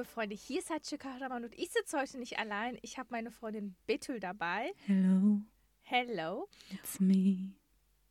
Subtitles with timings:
[0.00, 2.78] liebe Freunde, hier ist Hatche Kahraman und ich sitze heute nicht allein.
[2.80, 4.72] Ich habe meine Freundin Betül dabei.
[4.86, 5.42] Hello,
[5.82, 6.48] Hello.
[6.70, 7.52] it's me.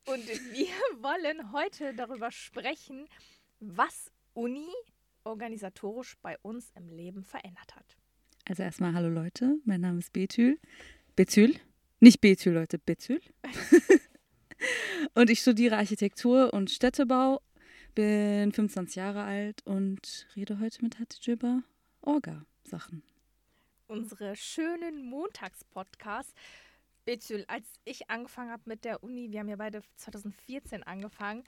[0.06, 0.68] Und wir
[1.02, 3.08] wollen heute darüber sprechen,
[3.60, 4.68] was Uni
[5.24, 7.98] organisatorisch bei uns im Leben verändert hat.
[8.48, 10.60] Also erstmal hallo Leute, mein Name ist Betül.
[11.16, 11.56] Betül?
[12.00, 13.20] Nicht Betül, Leute, Betül.
[15.16, 17.42] und ich studiere Architektur und Städtebau,
[17.96, 21.64] bin 25 Jahre alt und rede heute mit Hatice über
[22.02, 23.04] Orga-Sachen.
[23.88, 26.34] Unsere schönen Montagspodcasts.
[27.06, 31.44] Betül, als ich angefangen habe mit der Uni, wir haben ja beide 2014 angefangen,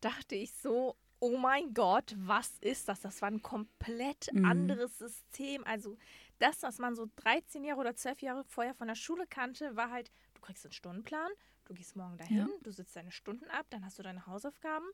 [0.00, 3.00] dachte ich so, oh mein Gott, was ist das?
[3.00, 4.44] Das war ein komplett Mhm.
[4.44, 5.64] anderes System.
[5.64, 5.96] Also
[6.38, 9.90] das, was man so 13 Jahre oder 12 Jahre vorher von der Schule kannte, war
[9.90, 11.30] halt, du kriegst einen Stundenplan,
[11.66, 12.48] du gehst morgen dahin, Ja.
[12.62, 14.86] du sitzt deine Stunden ab, dann hast du deine Hausaufgaben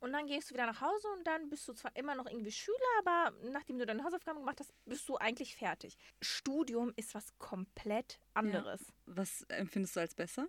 [0.00, 2.52] und dann gehst du wieder nach Hause und dann bist du zwar immer noch irgendwie
[2.52, 5.96] Schüler, aber nachdem du deine Hausaufgaben gemacht hast, bist du eigentlich fertig.
[6.20, 8.80] Studium ist was komplett anderes.
[9.06, 10.48] Was empfindest du als besser?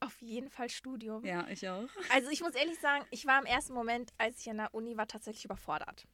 [0.00, 1.24] Auf jeden Fall Studium.
[1.26, 1.88] Ja, ich auch.
[2.10, 4.96] Also ich muss ehrlich sagen, ich war im ersten Moment, als ich an der Uni
[4.96, 6.06] war, tatsächlich überfordert.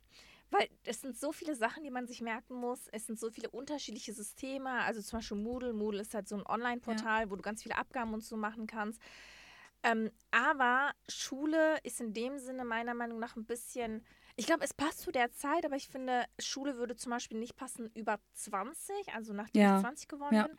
[0.50, 2.86] Weil es sind so viele Sachen, die man sich merken muss.
[2.92, 4.70] Es sind so viele unterschiedliche Systeme.
[4.70, 5.72] Also zum Beispiel Moodle.
[5.72, 9.00] Moodle ist halt so ein Online-Portal, wo du ganz viele Abgaben und so machen kannst.
[9.82, 14.04] Ähm, aber Schule ist in dem Sinne meiner Meinung nach ein bisschen.
[14.36, 17.56] Ich glaube, es passt zu der Zeit, aber ich finde, Schule würde zum Beispiel nicht
[17.56, 19.76] passen über 20, also nachdem Ja.
[19.76, 20.46] ich 20 geworden Ja.
[20.46, 20.56] bin,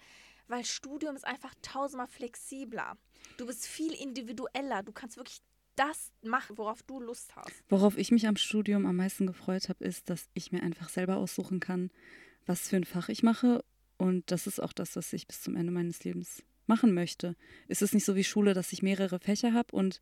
[0.48, 2.98] weil Studium ist einfach tausendmal flexibler.
[3.38, 4.84] Du bist viel individueller.
[4.84, 5.42] Du kannst wirklich
[5.78, 7.64] das machen, worauf du Lust hast.
[7.70, 11.18] Worauf ich mich am Studium am meisten gefreut habe, ist, dass ich mir einfach selber
[11.18, 11.92] aussuchen kann,
[12.46, 13.64] was für ein Fach ich mache.
[13.98, 17.36] Und das ist auch das, was ich bis zum Ende meines Lebens machen möchte.
[17.68, 20.02] Es ist nicht so wie Schule, dass ich mehrere Fächer habe und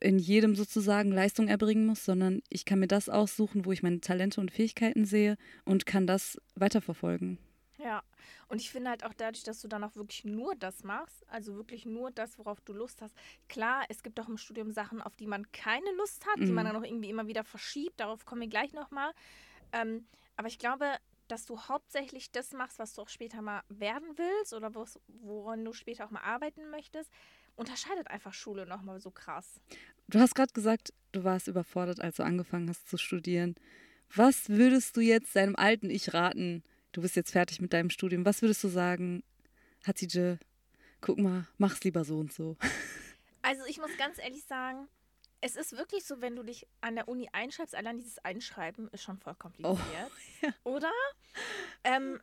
[0.00, 4.00] in jedem sozusagen Leistung erbringen muss, sondern ich kann mir das aussuchen, wo ich meine
[4.00, 7.38] Talente und Fähigkeiten sehe und kann das weiterverfolgen.
[7.78, 8.02] Ja,
[8.48, 11.56] und ich finde halt auch dadurch, dass du dann auch wirklich nur das machst, also
[11.56, 13.14] wirklich nur das, worauf du Lust hast.
[13.48, 16.54] Klar, es gibt auch im Studium Sachen, auf die man keine Lust hat, die Mhm.
[16.54, 18.00] man dann auch irgendwie immer wieder verschiebt.
[18.00, 19.12] Darauf kommen wir gleich nochmal.
[19.72, 20.96] Ähm, aber ich glaube,
[21.28, 24.72] dass du hauptsächlich das machst, was du auch später mal werden willst oder
[25.08, 27.12] woran du später auch mal arbeiten möchtest,
[27.54, 29.60] unterscheidet einfach Schule nochmal so krass.
[30.08, 33.54] Du hast gerade gesagt, du warst überfordert, als du angefangen hast zu studieren.
[34.14, 36.62] Was würdest du jetzt deinem alten Ich raten?
[36.98, 38.26] Du bist jetzt fertig mit deinem Studium.
[38.26, 39.22] Was würdest du sagen,
[39.86, 40.36] Hatice,
[41.00, 42.56] guck mal, mach's lieber so und so.
[43.40, 44.88] Also ich muss ganz ehrlich sagen,
[45.40, 49.04] es ist wirklich so, wenn du dich an der Uni einschreibst, allein dieses Einschreiben ist
[49.04, 49.78] schon voll kompliziert.
[50.42, 50.48] ja.
[50.64, 50.90] Oder?
[51.84, 52.20] Ähm,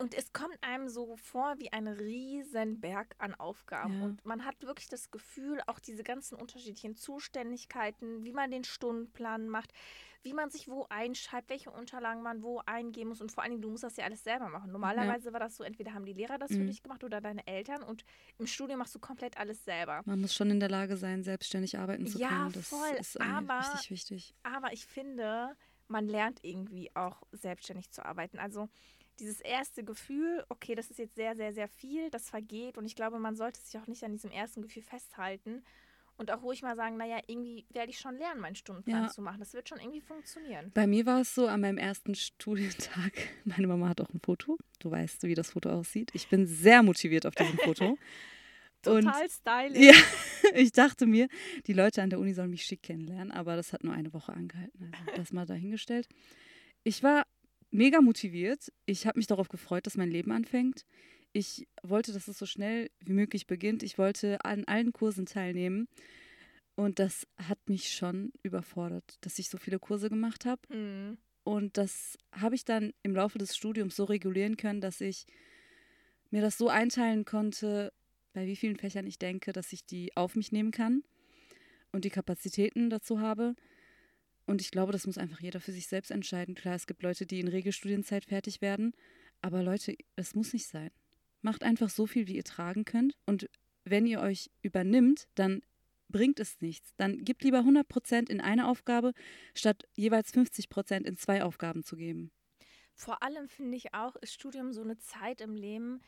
[0.00, 3.98] und es kommt einem so vor wie ein riesen Berg an Aufgaben.
[3.98, 4.04] Ja.
[4.06, 9.48] Und man hat wirklich das Gefühl, auch diese ganzen unterschiedlichen Zuständigkeiten, wie man den Stundenplan
[9.48, 9.72] macht,
[10.22, 13.20] wie man sich wo einschreibt, welche Unterlagen man wo eingeben muss.
[13.22, 14.70] Und vor allen Dingen, du musst das ja alles selber machen.
[14.70, 16.66] Normalerweise war das so, entweder haben die Lehrer das für Mhm.
[16.66, 17.82] dich gemacht oder deine Eltern.
[17.82, 18.04] Und
[18.38, 20.02] im Studium machst du komplett alles selber.
[20.04, 22.52] Man muss schon in der Lage sein, selbstständig arbeiten zu Ja, können.
[22.52, 24.34] Das voll, ist eigentlich aber- richtig wichtig.
[24.42, 25.56] Aber ich finde,
[25.88, 28.38] man lernt irgendwie auch selbstständig zu arbeiten.
[28.38, 28.68] Also
[29.20, 32.78] dieses erste Gefühl, okay, das ist jetzt sehr, sehr, sehr viel, das vergeht.
[32.78, 35.62] Und ich glaube, man sollte sich auch nicht an diesem ersten Gefühl festhalten.
[36.16, 39.08] Und auch ruhig mal sagen, naja, irgendwie werde ich schon lernen, meinen Stundenplan Ja.
[39.08, 39.38] zu machen.
[39.40, 40.70] Das wird schon irgendwie funktionieren.
[40.74, 43.12] Bei mir war es so, an meinem ersten Studientag,
[43.44, 44.58] meine Mama hat auch ein Foto.
[44.80, 46.10] Du weißt, wie das Foto aussieht.
[46.12, 47.96] Ich bin sehr motiviert auf diesem Foto.
[48.86, 49.78] Und Total stylisch.
[49.78, 49.94] Ja,
[50.54, 51.28] ich dachte mir,
[51.66, 54.32] die Leute an der Uni sollen mich schick kennenlernen, aber das hat nur eine Woche
[54.32, 54.92] angehalten.
[55.06, 56.08] Also das mal dahingestellt.
[56.82, 57.26] Ich war
[57.70, 58.72] mega motiviert.
[58.86, 60.84] Ich habe mich darauf gefreut, dass mein Leben anfängt.
[61.32, 63.82] Ich wollte, dass es so schnell wie möglich beginnt.
[63.82, 65.88] Ich wollte an allen Kursen teilnehmen.
[66.74, 70.62] Und das hat mich schon überfordert, dass ich so viele Kurse gemacht habe.
[70.68, 71.18] Hm.
[71.44, 75.26] Und das habe ich dann im Laufe des Studiums so regulieren können, dass ich
[76.30, 77.92] mir das so einteilen konnte,
[78.32, 81.02] bei wie vielen Fächern ich denke, dass ich die auf mich nehmen kann
[81.92, 83.54] und die Kapazitäten dazu habe.
[84.50, 86.56] Und ich glaube, das muss einfach jeder für sich selbst entscheiden.
[86.56, 88.96] Klar, es gibt Leute, die in Regelstudienzeit fertig werden,
[89.42, 90.90] aber Leute, das muss nicht sein.
[91.40, 93.16] Macht einfach so viel, wie ihr tragen könnt.
[93.26, 93.48] Und
[93.84, 95.62] wenn ihr euch übernimmt, dann
[96.08, 96.92] bringt es nichts.
[96.96, 99.12] Dann gebt lieber 100% in eine Aufgabe,
[99.54, 102.32] statt jeweils 50% in zwei Aufgaben zu geben.
[102.96, 106.00] Vor allem finde ich auch, ist Studium so eine Zeit im Leben,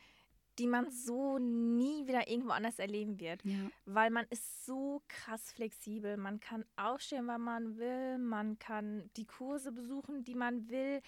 [0.59, 3.45] die man so nie wieder irgendwo anders erleben wird.
[3.45, 3.71] Ja.
[3.85, 6.17] weil man ist so krass flexibel.
[6.17, 11.01] Man kann aufstehen, wann man will, man kann die Kurse besuchen, die man will.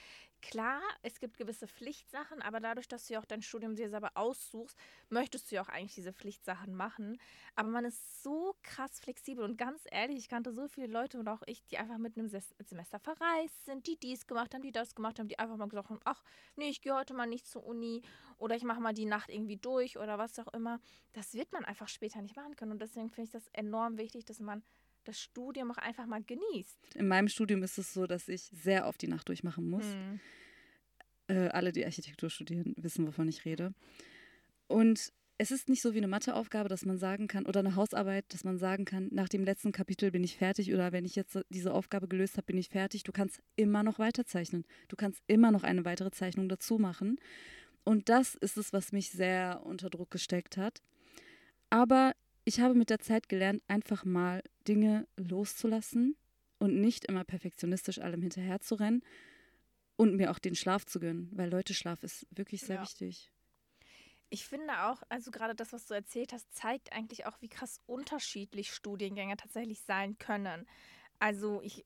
[0.44, 4.10] Klar, es gibt gewisse Pflichtsachen, aber dadurch, dass du ja auch dein Studium dir selber
[4.14, 7.18] aussuchst, möchtest du ja auch eigentlich diese Pflichtsachen machen.
[7.56, 11.28] Aber man ist so krass flexibel und ganz ehrlich, ich kannte so viele Leute und
[11.28, 14.94] auch ich, die einfach mit einem Semester verreist sind, die dies gemacht haben, die das
[14.94, 16.22] gemacht haben, die einfach mal gesagt haben, ach,
[16.56, 18.02] nee, ich gehe heute mal nicht zur Uni
[18.36, 20.78] oder ich mache mal die Nacht irgendwie durch oder was auch immer.
[21.14, 24.26] Das wird man einfach später nicht machen können und deswegen finde ich das enorm wichtig,
[24.26, 24.62] dass man
[25.04, 26.78] das Studium auch einfach mal genießt.
[26.96, 29.84] In meinem Studium ist es so, dass ich sehr oft die Nacht durchmachen muss.
[29.84, 30.20] Hm.
[31.28, 33.72] Äh, alle, die Architektur studieren, wissen, wovon ich rede.
[34.66, 38.24] Und es ist nicht so wie eine Matheaufgabe, dass man sagen kann, oder eine Hausarbeit,
[38.28, 41.38] dass man sagen kann, nach dem letzten Kapitel bin ich fertig oder wenn ich jetzt
[41.48, 43.02] diese Aufgabe gelöst habe, bin ich fertig.
[43.02, 44.64] Du kannst immer noch weiterzeichnen.
[44.88, 47.18] Du kannst immer noch eine weitere Zeichnung dazu machen.
[47.82, 50.82] Und das ist es, was mich sehr unter Druck gesteckt hat.
[51.68, 56.16] Aber ich habe mit der Zeit gelernt, einfach mal Dinge loszulassen
[56.58, 59.02] und nicht immer perfektionistisch allem hinterher zu rennen
[59.96, 62.82] und mir auch den Schlaf zu gönnen, weil Leute, Schlaf ist wirklich sehr Ja.
[62.82, 63.32] wichtig.
[64.30, 67.80] Ich finde auch, also gerade das, was du erzählt hast, zeigt eigentlich auch, wie krass
[67.86, 70.66] unterschiedlich Studiengänge tatsächlich sein können.
[71.20, 71.84] Also ich,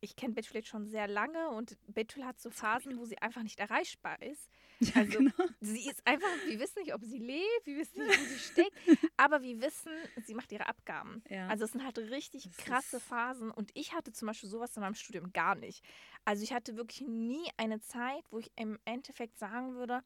[0.00, 3.42] ich kenne Betül jetzt schon sehr lange und Betül hat so Phasen, wo sie einfach
[3.42, 4.50] nicht erreichbar ist.
[4.80, 5.32] Ja, Also genau.
[5.60, 8.72] sie ist einfach, wir wissen nicht, ob sie lebt, wir wissen nicht, wo sie steckt,
[9.16, 9.90] aber wir wissen,
[10.24, 11.22] sie macht ihre Abgaben.
[11.30, 11.48] Ja.
[11.48, 14.82] Also es sind halt richtig Das krasse Phasen und ich hatte zum Beispiel sowas in
[14.82, 15.82] meinem Studium gar nicht.
[16.26, 20.02] Also ich hatte wirklich nie eine Zeit, wo ich im Endeffekt sagen würde,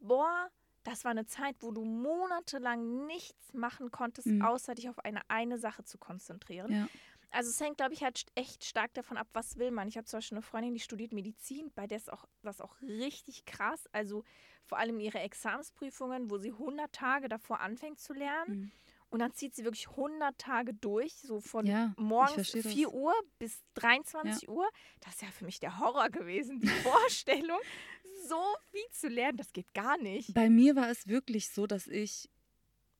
[0.00, 0.50] boah,
[0.82, 4.42] das war eine Zeit, wo du monatelang nichts machen konntest, Mhm.
[4.42, 6.72] außer dich auf eine eine Sache zu konzentrieren.
[6.72, 6.88] Ja.
[7.30, 9.86] Also es hängt, glaube ich, halt echt stark davon ab, was will man.
[9.88, 12.80] Ich habe zum Beispiel eine Freundin, die studiert Medizin, bei der ist auch das auch
[12.82, 13.86] richtig krass.
[13.92, 14.24] Also
[14.64, 18.60] vor allem ihre Examsprüfungen, wo sie 100 Tage davor anfängt zu lernen.
[18.60, 18.72] Mhm.
[19.10, 22.72] Und dann zieht sie wirklich 100 Tage durch, so von Ja, morgens verstehe das.
[22.72, 24.68] 4 Uhr bis 23 Uhr.
[25.00, 27.58] Das ist ja für mich der Horror gewesen, die Vorstellung,
[28.28, 29.36] so viel zu lernen.
[29.36, 30.32] Das geht gar nicht.
[30.34, 32.30] Bei mir war es wirklich so, dass ich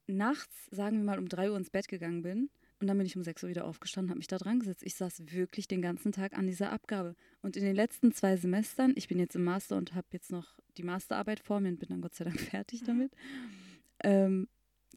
[0.09, 2.51] nachts, sagen wir mal, um 3 Uhr ins Bett gegangen bin.
[2.81, 4.83] Und dann bin ich um 6 Uhr wieder aufgestanden, habe mich da dran gesetzt.
[4.85, 7.15] Ich saß wirklich den ganzen Tag an dieser Abgabe.
[7.43, 10.59] Und in den letzten zwei Semestern, ich bin jetzt im Master und habe jetzt noch
[10.79, 13.13] die Masterarbeit vor mir und bin dann Gott sei Dank fertig damit.
[14.03, 14.49] Ähm,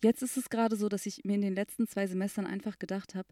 [0.02, 3.16] jetzt ist es gerade so, dass ich mir in den letzten zwei Semestern einfach gedacht
[3.16, 3.28] habe,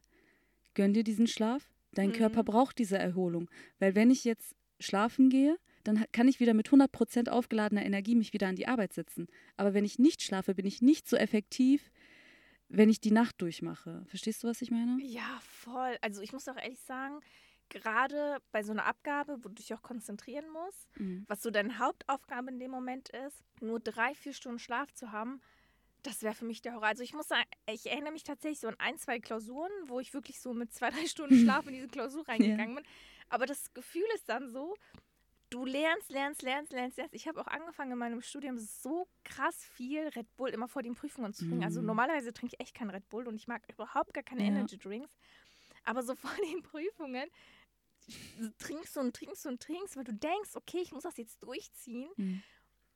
[0.73, 1.71] gönn dir diesen Schlaf.
[1.93, 2.13] Dein Mhm.
[2.13, 3.49] Körper braucht diese Erholung.
[3.79, 8.33] Weil wenn ich jetzt schlafen gehe, dann kann ich wieder mit 100% aufgeladener Energie mich
[8.33, 9.27] wieder an die Arbeit setzen.
[9.57, 11.89] Aber wenn ich nicht schlafe, bin ich nicht so effektiv,
[12.71, 14.03] wenn ich die Nacht durchmache.
[14.07, 14.97] Verstehst du, was ich meine?
[15.03, 15.97] Ja, voll.
[16.01, 17.19] Also ich muss auch ehrlich sagen,
[17.69, 21.25] gerade bei so einer Abgabe, wo du dich auch konzentrieren musst, Mhm.
[21.27, 25.41] was so deine Hauptaufgabe in dem Moment ist, nur drei, vier Stunden Schlaf zu haben,
[26.03, 26.87] das wäre für mich der Horror.
[26.87, 30.13] Also ich muss sagen, ich erinnere mich tatsächlich so an ein, zwei Klausuren, wo ich
[30.13, 32.27] wirklich so mit zwei, drei Stunden Schlaf in diese Klausur
[32.67, 32.85] reingegangen bin.
[33.29, 34.75] Aber das Gefühl ist dann so,
[35.51, 37.13] du lernst, lernst, lernst, lernst, lernst.
[37.13, 40.95] Ich habe auch angefangen in meinem Studium so krass viel Red Bull immer vor den
[40.95, 41.63] Prüfungen zu trinken.
[41.63, 41.87] Also Mhm.
[41.87, 44.47] normalerweise trinke ich echt kein Red Bull und ich mag überhaupt gar keine Ja.
[44.47, 45.13] Energy Drinks.
[45.83, 47.29] Aber so vor den Prüfungen
[48.57, 52.09] trinkst du und trinkst und trinkst, weil du denkst, okay, ich muss das jetzt durchziehen.
[52.17, 52.41] Mhm.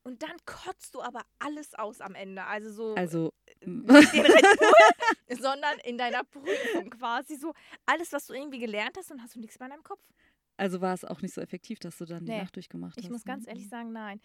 [0.04, 2.44] Und dann kotzt du aber alles aus am Ende.
[2.46, 3.34] Also so Also,
[3.66, 7.54] nicht den Red Bull, sondern in deiner Prüfung quasi so
[7.86, 10.02] alles, was du irgendwie gelernt hast und hast du nichts mehr in deinem Kopf.
[10.58, 13.04] Also war es auch nicht so effektiv, dass du dann die Nee, Nacht durchgemacht hast.
[13.06, 13.32] Ich muss ne?
[13.32, 14.22] ganz ehrlich sagen, nein.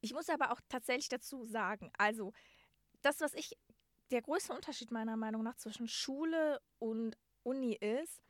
[0.00, 2.32] Ich muss aber auch tatsächlich dazu sagen, also
[3.02, 3.56] das, was ich,
[4.10, 8.22] der größte Unterschied meiner Meinung nach zwischen Schule und Uni ist,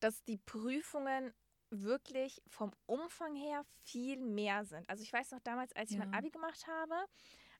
[0.00, 1.32] dass die Prüfungen
[1.70, 4.88] wirklich vom Umfang her viel mehr sind.
[4.88, 6.18] Also ich weiß noch damals, als ich mein Ja.
[6.18, 6.94] Abi gemacht habe,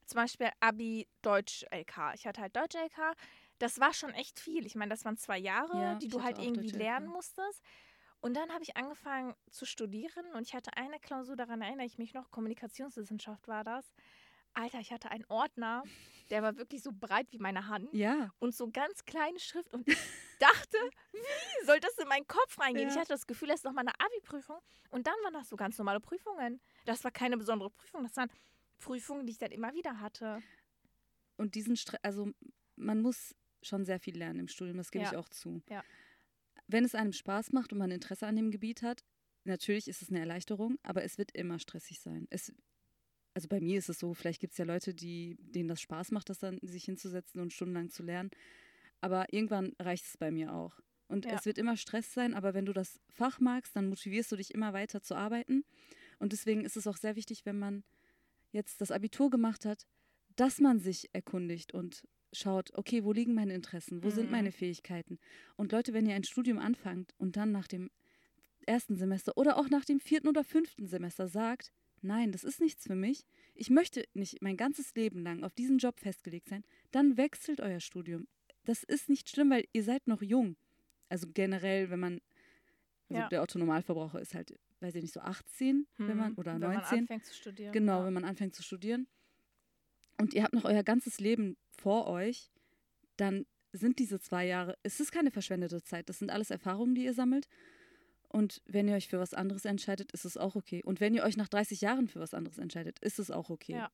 [0.06, 2.14] zum Beispiel Abi Deutsch LK.
[2.14, 3.14] Ich hatte halt Deutsch LK.
[3.58, 4.66] Das war schon echt viel.
[4.66, 7.62] Ich meine, das waren zwei Jahre, Ja, die du halt irgendwie lernen musstest.
[8.24, 11.98] Und dann habe ich angefangen zu studieren und ich hatte eine Klausur, daran erinnere ich
[11.98, 13.84] mich noch, Kommunikationswissenschaft war das.
[14.54, 15.82] Alter, ich hatte einen Ordner,
[16.30, 19.86] der war wirklich so breit wie meine Hand Ja, und so ganz kleine Schrift und
[19.86, 19.98] ich
[20.38, 20.78] dachte,
[21.12, 22.88] wie soll das in meinen Kopf reingehen?
[22.88, 23.02] Ich Ja.
[23.02, 24.56] hatte das Gefühl, das ist noch mal eine Abi-Prüfung
[24.88, 26.62] und dann waren das so ganz normale Prüfungen.
[26.86, 28.30] Das war keine besondere Prüfung, das waren
[28.78, 30.42] Prüfungen, die ich dann immer wieder hatte.
[31.36, 32.30] und diesen Stress, also
[32.76, 35.18] man muss schon sehr viel lernen im Studium, das gebe ich Ja.
[35.18, 35.60] auch zu.
[35.68, 35.84] Ja.
[36.66, 39.04] Wenn es einem Spaß macht und man Interesse an dem Gebiet hat,
[39.44, 42.26] natürlich ist es eine Erleichterung, aber es wird immer stressig sein.
[42.30, 42.52] Es,
[43.34, 46.10] also bei mir ist es so, vielleicht gibt es ja Leute, die, denen das Spaß
[46.12, 48.30] macht, das dann sich hinzusetzen und stundenlang zu lernen.
[49.00, 50.80] Aber irgendwann reicht es bei mir auch.
[51.08, 51.32] Und Ja.
[51.32, 54.54] es wird immer Stress sein, aber wenn du das Fach magst, dann motivierst du dich
[54.54, 55.64] immer weiter zu arbeiten.
[56.18, 57.84] Und deswegen ist es auch sehr wichtig, wenn man
[58.52, 59.86] jetzt das Abitur gemacht hat,
[60.36, 64.30] dass man sich erkundigt und schaut, okay, wo liegen meine Interessen, wo sind Mhm.
[64.32, 65.18] meine Fähigkeiten.
[65.56, 67.90] Und Leute, wenn ihr ein Studium anfangt und dann nach dem
[68.66, 71.72] ersten Semester oder auch nach dem vierten oder fünften Semester sagt,
[72.02, 73.24] nein, das ist nichts für mich.
[73.54, 76.64] Ich möchte nicht mein ganzes Leben lang auf diesen Job festgelegt sein.
[76.90, 78.26] Dann wechselt euer Studium.
[78.64, 80.56] Das ist nicht schlimm, weil ihr seid noch jung.
[81.10, 82.20] Also generell, wenn man,
[83.10, 83.28] also Ja.
[83.28, 86.60] der Otto Normalverbraucher ist halt, weiß ich nicht, so 18, wenn man, Hm, oder wenn
[86.60, 86.74] 19.
[86.90, 87.72] man anfängt zu studieren.
[87.72, 88.06] Genau, ja.
[88.06, 89.06] wenn man anfängt zu studieren
[90.18, 92.50] und ihr habt noch euer ganzes Leben vor euch,
[93.18, 96.08] dann sind diese zwei Jahre, es ist keine verschwendete Zeit.
[96.08, 97.46] Das sind alles Erfahrungen, die ihr sammelt.
[98.28, 100.82] Und wenn ihr euch für was anderes entscheidet, ist es auch okay.
[100.82, 103.74] Und wenn ihr euch nach 30 Jahren für was anderes entscheidet, ist es auch okay.
[103.74, 103.90] Ja.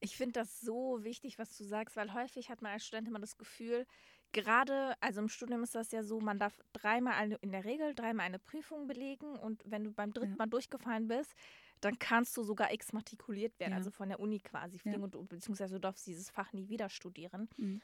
[0.00, 3.20] Ich finde das so wichtig, was du sagst, weil häufig hat man als Student immer
[3.20, 3.86] das Gefühl,
[4.32, 7.94] gerade, also im Studium ist das ja so, man darf dreimal eine, in der Regel
[7.94, 10.38] dreimal eine Prüfung belegen und wenn du beim dritten Ja.
[10.38, 11.34] Mal durchgefallen bist,
[11.80, 13.78] dann kannst du sogar exmatrikuliert werden, Ja.
[13.78, 16.88] also von der Uni quasi fliegen und du, beziehungsweise du darfst dieses Fach nie wieder
[16.88, 17.48] studieren.
[17.56, 17.80] Mhm.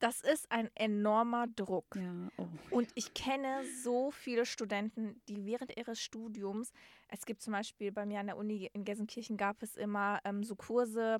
[0.00, 1.96] Das ist ein enormer Druck.
[1.96, 2.46] Ja, oh.
[2.70, 6.72] Und ich kenne so viele Studenten, die während ihres Studiums,
[7.08, 10.44] es gibt zum Beispiel bei mir an der Uni in Gelsenkirchen gab es immer ähm,
[10.44, 11.18] so Kurse,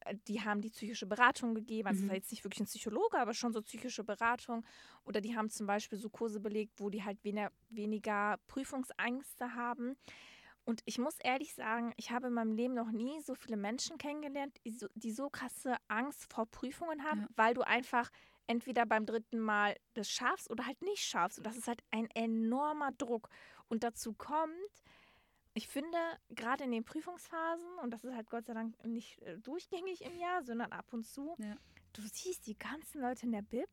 [0.00, 1.86] äh, die haben die psychische Beratung gegeben.
[1.86, 2.08] Also Mhm.
[2.08, 4.64] war jetzt nicht wirklich ein Psychologe, aber schon so psychische Beratung.
[5.04, 9.96] Oder die haben zum Beispiel so Kurse belegt, wo die halt weniger, weniger Prüfungsängste haben.
[10.64, 13.98] Und ich muss ehrlich sagen, ich habe in meinem Leben noch nie so viele Menschen
[13.98, 17.28] kennengelernt, die so, die so krasse Angst vor Prüfungen haben, Ja.
[17.36, 18.10] weil du einfach
[18.46, 21.38] entweder beim dritten Mal das schaffst oder halt nicht schaffst.
[21.38, 23.28] Und das ist halt ein enormer Druck.
[23.68, 24.52] Und dazu kommt,
[25.54, 25.98] ich finde,
[26.30, 30.16] gerade in den Prüfungsphasen, und das ist halt Gott sei Dank nicht äh, durchgängig im
[30.18, 31.56] Jahr, sondern ab und zu, Ja.
[31.94, 33.68] du siehst die ganzen Leute in der Bib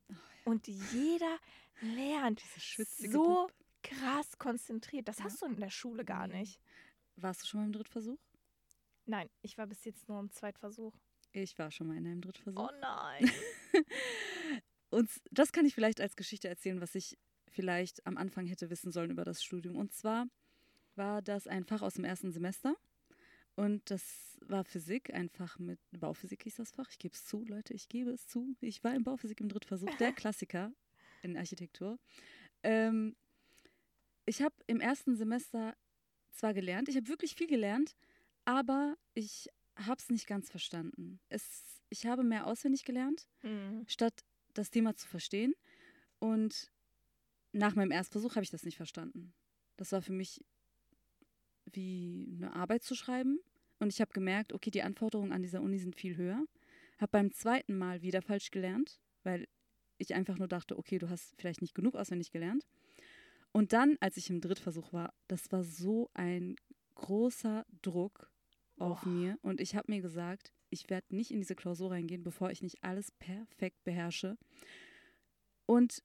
[0.45, 1.37] und jeder
[1.81, 3.53] lernt Diese so Bub.
[3.83, 5.07] krass konzentriert.
[5.07, 5.25] Das Ja.
[5.25, 6.59] hast du in der Schule gar nicht.
[7.17, 8.19] Warst du schon mal im Drittversuch?
[9.05, 10.93] Nein, ich war bis jetzt nur im Zweitversuch.
[11.31, 12.69] Ich war schon mal in einem Drittversuch.
[12.69, 13.31] Oh nein.
[14.89, 17.17] Und das kann ich vielleicht als Geschichte erzählen, was ich
[17.49, 19.75] vielleicht am Anfang hätte wissen sollen über das Studium.
[19.75, 20.27] Und zwar
[20.95, 22.75] war das ein Fach aus dem ersten Semester.
[23.55, 26.89] Und das war Physik, ein Fach mit Bauphysik hieß das Fach.
[26.91, 28.55] Ich gebe es zu, Leute, ich gebe es zu.
[28.61, 30.71] Ich war in Bauphysik im Drittversuch, der Klassiker
[31.23, 31.97] in Architektur.
[32.61, 33.15] Ähm,
[34.25, 35.75] ich habe im ersten Semester
[36.37, 37.95] zwar gelernt, ich habe wirklich viel gelernt,
[38.45, 41.19] aber ich habe es nicht ganz verstanden.
[41.29, 43.83] Es, ich habe mehr auswendig gelernt Hm.
[43.87, 45.53] statt das Thema zu verstehen.
[46.19, 46.71] Und
[47.51, 49.33] nach meinem Erstversuch habe ich das nicht verstanden.
[49.77, 50.43] Das war für mich
[51.71, 53.39] wie eine Arbeit zu schreiben.
[53.79, 56.43] Und ich habe gemerkt, okay, die Anforderungen an dieser Uni sind viel höher.
[56.99, 59.47] Habe beim zweiten Mal wieder falsch gelernt, weil
[59.99, 62.65] ich einfach nur dachte, okay, du hast vielleicht nicht genug auswendig gelernt.
[63.57, 66.57] Und dann, als ich im Drittversuch war, das war so ein
[66.93, 68.31] großer Druck
[68.77, 69.09] auf Boah.
[69.09, 69.39] mir.
[69.41, 72.83] Und ich habe mir gesagt, ich werde nicht in diese Klausur reingehen, bevor ich nicht
[72.83, 74.37] alles perfekt beherrsche.
[75.65, 76.03] Und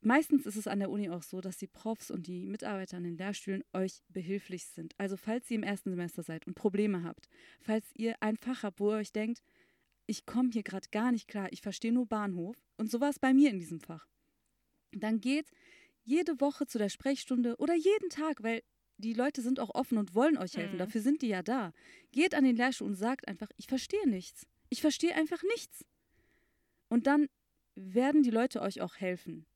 [0.00, 3.04] meistens ist es an der Uni auch so, dass die Profs und die Mitarbeiter an
[3.04, 4.94] den Lehrstühlen euch behilflich sind.
[4.96, 7.28] Also falls ihr im ersten Semester seid und Probleme habt,
[7.60, 9.42] falls ihr ein Fach habt, wo ihr euch denkt,
[10.06, 12.56] ich komme hier gerade gar nicht klar, ich verstehe nur Bahnhof.
[12.78, 14.08] Und so war es bei mir in diesem Fach.
[14.92, 15.52] Dann geht
[16.04, 18.62] jede Woche zu der Sprechstunde oder jeden Tag, weil
[18.96, 20.74] die Leute sind auch offen und wollen euch helfen.
[20.74, 20.78] Mhm.
[20.78, 21.72] Dafür sind die ja da.
[22.12, 24.46] Geht an den Lehrstuhl und sagt einfach, ich verstehe nichts.
[24.68, 25.84] Ich verstehe einfach nichts.
[26.88, 27.28] Und dann
[27.74, 29.46] werden die Leute euch auch helfen.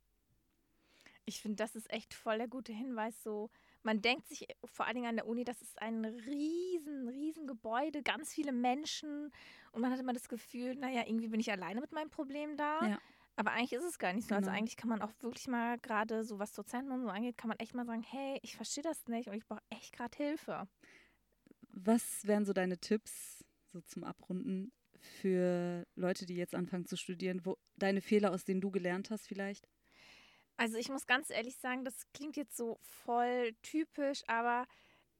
[1.26, 3.22] Ich finde, das ist echt voll der gute Hinweis.
[3.22, 3.50] So,
[3.82, 8.02] man denkt sich vor allen Dingen an der Uni, das ist ein riesen, riesen Gebäude,
[8.02, 9.32] ganz viele Menschen
[9.72, 12.86] und man hat immer das Gefühl, naja, irgendwie bin ich alleine mit meinem Problem da.
[12.86, 12.98] Ja.
[13.36, 14.34] Aber eigentlich ist es gar nicht so.
[14.34, 14.50] Also Genau.
[14.50, 17.58] eigentlich kann man auch wirklich mal gerade so was Dozenten und so angeht, kann man
[17.58, 20.68] echt mal sagen, hey, ich verstehe das nicht und ich brauche echt gerade Hilfe.
[21.72, 27.44] Was wären so deine Tipps, so zum Abrunden, für Leute, die jetzt anfangen zu studieren?
[27.44, 29.68] Wo, deine Fehler, aus denen du gelernt hast vielleicht?
[30.56, 34.66] Also ich muss ganz ehrlich sagen, das klingt jetzt so voll typisch, aber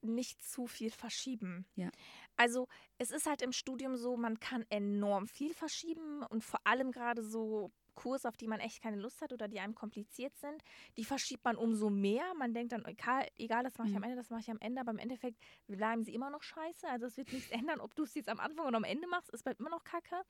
[0.01, 1.67] nicht zu viel verschieben.
[1.77, 1.91] Ja.
[2.37, 2.69] Also
[2.99, 7.23] es ist halt im Studium so, man kann enorm viel verschieben und vor allem gerade
[7.25, 10.63] so Kurse, auf die man echt keine Lust hat oder die einem kompliziert sind,
[10.97, 12.25] die verschiebt man umso mehr.
[12.37, 14.05] Man denkt dann, egal, egal das mache ich am Mhm.
[14.05, 16.89] Ende, das mache ich am Ende, aber im Endeffekt bleiben sie immer noch scheiße.
[16.89, 19.31] Also es wird nichts ändern, ob du es jetzt am Anfang oder am Ende machst,
[19.33, 20.23] es bleibt immer noch kacke.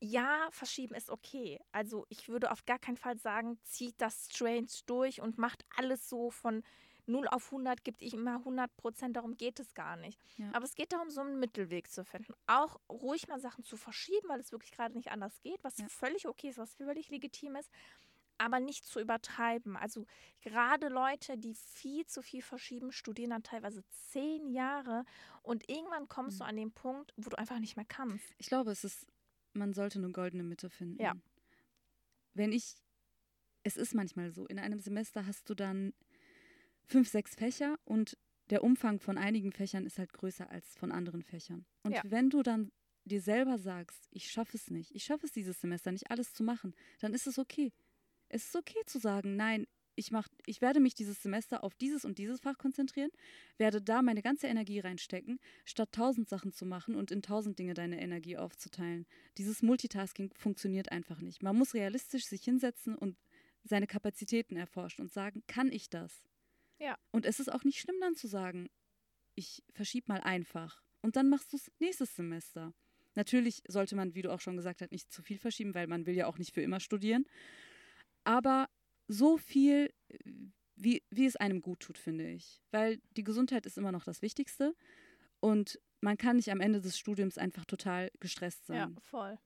[0.00, 1.58] Ja, verschieben ist okay.
[1.72, 6.08] Also ich würde auf gar keinen Fall sagen, zieht das strange durch und macht alles
[6.08, 6.62] so von
[7.08, 9.16] 0 auf 100, gibt ich immer 100 Prozent.
[9.16, 10.20] Darum geht es gar nicht.
[10.36, 10.50] Ja.
[10.52, 12.34] Aber es geht darum, so einen Mittelweg zu finden.
[12.46, 15.88] Auch ruhig mal Sachen zu verschieben, weil es wirklich gerade nicht anders geht, was Ja.
[15.88, 17.70] völlig okay ist, was völlig legitim ist.
[18.40, 19.76] Aber nicht zu übertreiben.
[19.76, 20.06] Also
[20.42, 25.04] gerade Leute, die viel zu viel verschieben, studieren dann teilweise zehn Jahre
[25.42, 26.38] und irgendwann kommst Mhm.
[26.38, 28.24] du an den Punkt, wo du einfach nicht mehr kannst.
[28.38, 29.08] Ich glaube, es ist,
[29.54, 31.02] man sollte eine goldene Mitte finden.
[31.02, 31.14] Ja.
[32.34, 32.76] Wenn ich,
[33.64, 35.92] es ist manchmal so, in einem Semester hast du dann
[36.88, 38.16] fünf, sechs Fächer und
[38.50, 41.66] der Umfang von einigen Fächern ist halt größer als von anderen Fächern.
[41.82, 42.02] Und Ja.
[42.04, 42.72] wenn du dann
[43.04, 46.42] dir selber sagst, ich schaffe es nicht, ich schaffe es dieses Semester nicht alles zu
[46.42, 47.72] machen, dann ist es okay.
[48.28, 52.04] Es ist okay zu sagen, nein, ich, mach, ich werde mich dieses Semester auf dieses
[52.04, 53.10] und dieses Fach konzentrieren,
[53.56, 57.74] werde da meine ganze Energie reinstecken, statt tausend Sachen zu machen und in tausend Dinge
[57.74, 59.06] deine Energie aufzuteilen.
[59.38, 61.42] Dieses Multitasking funktioniert einfach nicht.
[61.42, 63.16] Man muss realistisch sich hinsetzen und
[63.64, 66.22] seine Kapazitäten erforschen und sagen, kann ich das?
[66.78, 66.96] Ja.
[67.12, 68.68] Und es ist auch nicht schlimm dann zu sagen,
[69.34, 72.74] ich verschiebe mal einfach und dann machst du es nächstes Semester.
[73.14, 76.06] Natürlich sollte man, wie du auch schon gesagt hast, nicht zu viel verschieben, weil man
[76.06, 77.26] will ja auch nicht für immer studieren.
[78.24, 78.68] Aber
[79.08, 79.92] so viel,
[80.76, 82.60] wie, wie es einem gut tut, finde ich.
[82.70, 84.74] Weil die Gesundheit ist immer noch das Wichtigste
[85.40, 89.00] und man kann nicht am Ende des Studiums einfach total gestresst Ja, sein.
[89.00, 89.38] voll.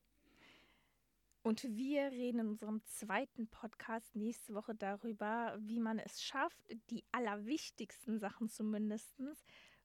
[1.42, 7.04] Und wir reden in unserem zweiten Podcast nächste Woche darüber, wie man es schafft, die
[7.10, 9.20] allerwichtigsten Sachen zumindest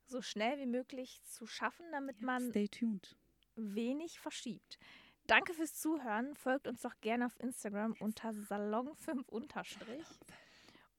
[0.06, 3.18] so schnell wie möglich zu schaffen, damit man Stay tuned.
[3.56, 4.78] wenig verschiebt.
[5.26, 6.36] Danke fürs Zuhören.
[6.36, 10.06] Folgt uns doch gerne auf Instagram unter Salon5 unterstrich.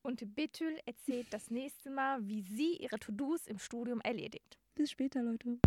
[0.02, 4.58] Und Betül erzählt das nächste Mal, wie sie ihre To-Dos im Studium erledigt.
[4.74, 5.58] Bis später, Leute.